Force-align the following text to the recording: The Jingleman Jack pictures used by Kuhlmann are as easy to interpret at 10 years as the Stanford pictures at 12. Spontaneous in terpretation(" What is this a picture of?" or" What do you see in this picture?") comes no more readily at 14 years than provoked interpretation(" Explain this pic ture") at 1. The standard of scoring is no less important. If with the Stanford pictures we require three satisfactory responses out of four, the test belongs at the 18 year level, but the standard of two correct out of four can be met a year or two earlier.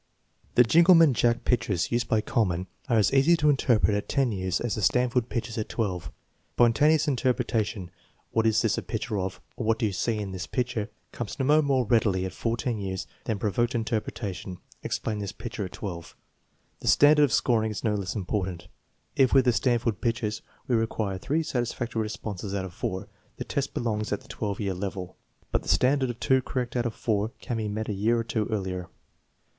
The 0.55 0.63
Jingleman 0.63 1.13
Jack 1.13 1.45
pictures 1.45 1.91
used 1.91 2.07
by 2.09 2.21
Kuhlmann 2.21 2.65
are 2.89 2.97
as 2.97 3.13
easy 3.13 3.37
to 3.37 3.51
interpret 3.51 3.93
at 3.95 4.09
10 4.09 4.31
years 4.31 4.59
as 4.59 4.73
the 4.73 4.81
Stanford 4.81 5.29
pictures 5.29 5.59
at 5.59 5.69
12. 5.69 6.11
Spontaneous 6.55 7.07
in 7.07 7.15
terpretation(" 7.15 7.89
What 8.31 8.47
is 8.47 8.63
this 8.63 8.79
a 8.79 8.81
picture 8.81 9.19
of?" 9.19 9.39
or" 9.57 9.63
What 9.67 9.77
do 9.77 9.85
you 9.85 9.91
see 9.93 10.17
in 10.17 10.31
this 10.31 10.47
picture?") 10.47 10.89
comes 11.11 11.37
no 11.39 11.61
more 11.61 11.85
readily 11.85 12.25
at 12.25 12.33
14 12.33 12.79
years 12.79 13.05
than 13.25 13.37
provoked 13.37 13.75
interpretation(" 13.75 14.57
Explain 14.83 15.19
this 15.19 15.31
pic 15.33 15.51
ture") 15.51 15.65
at 15.67 15.79
1. 15.83 16.01
The 16.79 16.87
standard 16.87 17.21
of 17.23 17.31
scoring 17.31 17.69
is 17.69 17.83
no 17.83 17.93
less 17.93 18.15
important. 18.15 18.69
If 19.15 19.35
with 19.35 19.45
the 19.45 19.53
Stanford 19.53 20.01
pictures 20.01 20.41
we 20.67 20.75
require 20.75 21.19
three 21.19 21.43
satisfactory 21.43 22.01
responses 22.01 22.55
out 22.55 22.65
of 22.65 22.73
four, 22.73 23.07
the 23.37 23.43
test 23.43 23.75
belongs 23.75 24.11
at 24.11 24.21
the 24.21 24.35
18 24.51 24.65
year 24.65 24.73
level, 24.73 25.17
but 25.51 25.61
the 25.61 25.69
standard 25.69 26.09
of 26.09 26.19
two 26.19 26.41
correct 26.41 26.75
out 26.75 26.87
of 26.87 26.95
four 26.95 27.33
can 27.39 27.57
be 27.57 27.67
met 27.67 27.87
a 27.87 27.93
year 27.93 28.17
or 28.17 28.23
two 28.23 28.47
earlier. 28.49 28.89